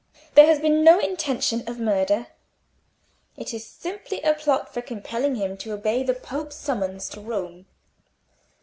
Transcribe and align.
"There 0.33 0.47
has 0.47 0.59
been 0.59 0.83
no 0.83 0.97
intention 0.99 1.61
of 1.67 1.79
murder. 1.79 2.25
It 3.37 3.53
is 3.53 3.67
simply 3.67 4.19
a 4.23 4.33
plot 4.33 4.73
for 4.73 4.81
compelling 4.81 5.35
him 5.35 5.57
to 5.57 5.73
obey 5.73 6.01
the 6.01 6.15
Pope's 6.15 6.55
summons 6.55 7.07
to 7.09 7.19
Rome. 7.21 7.67